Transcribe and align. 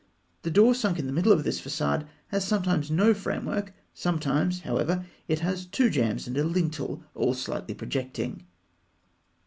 The 0.41 0.49
door, 0.49 0.73
sunk 0.73 0.97
in 0.97 1.05
the 1.05 1.13
middle 1.13 1.31
of 1.31 1.43
this 1.43 1.61
façade, 1.61 2.07
has 2.29 2.43
sometimes 2.43 2.89
no 2.89 3.13
framework; 3.13 3.71
sometimes, 3.93 4.61
however, 4.61 5.05
it 5.27 5.41
has 5.41 5.67
two 5.67 5.91
jambs 5.91 6.25
and 6.25 6.35
a 6.39 6.43
lintel, 6.43 7.03
all 7.13 7.35
slightly 7.35 7.75
projecting. 7.75 8.45